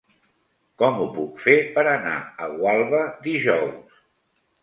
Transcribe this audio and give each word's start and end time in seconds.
Com 0.81 0.95
ho 1.01 1.05
puc 1.17 1.43
fer 1.43 1.57
per 1.75 1.83
anar 1.91 2.15
a 2.45 2.49
Gualba 2.55 3.01
dijous? 3.29 4.01